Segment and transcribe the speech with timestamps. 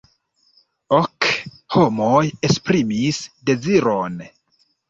[0.99, 1.27] Ok
[1.77, 4.19] homoj esprimis deziron.